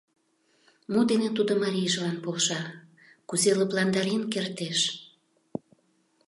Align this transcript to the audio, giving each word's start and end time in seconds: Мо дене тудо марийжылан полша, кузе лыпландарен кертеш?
Мо 0.91 1.01
дене 1.11 1.29
тудо 1.37 1.53
марийжылан 1.63 2.17
полша, 2.23 2.61
кузе 3.29 3.51
лыпландарен 3.59 4.23
кертеш? 4.33 4.79